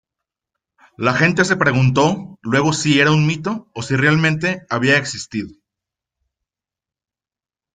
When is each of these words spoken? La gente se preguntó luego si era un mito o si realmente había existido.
La 0.97 1.13
gente 1.13 1.45
se 1.45 1.55
preguntó 1.57 2.39
luego 2.41 2.73
si 2.73 2.99
era 2.99 3.11
un 3.11 3.27
mito 3.27 3.69
o 3.75 3.83
si 3.83 3.95
realmente 3.95 4.65
había 4.67 4.97
existido. 4.97 5.51